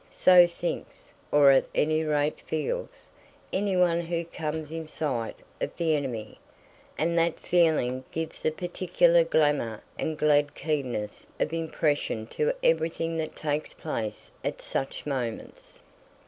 [0.09, 3.11] So thinks, or at any rate feels,
[3.53, 6.39] anyone who comes in sight of the enemy,
[6.97, 13.35] and that feeling gives a particular glamour and glad keenness of impression to everything that
[13.35, 15.81] takes place at such moments.